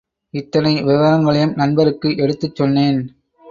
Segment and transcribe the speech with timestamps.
[0.33, 2.99] இத்தனை விவரங்களையும் நண்பருக்கு எடுத்துச் சொன்னேன்.